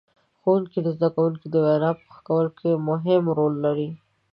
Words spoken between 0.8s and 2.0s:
د زدهکوونکو د وینا